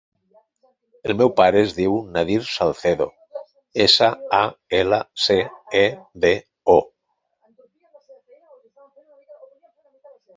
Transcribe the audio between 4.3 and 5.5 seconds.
a, ela, ce,